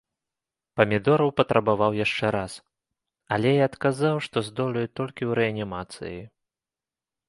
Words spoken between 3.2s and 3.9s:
але я